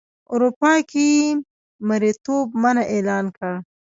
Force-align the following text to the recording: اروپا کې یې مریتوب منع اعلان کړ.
اروپا 0.33 0.73
کې 0.89 1.03
یې 1.15 1.27
مریتوب 1.87 2.45
منع 2.61 2.83
اعلان 2.93 3.25
کړ. 3.37 3.53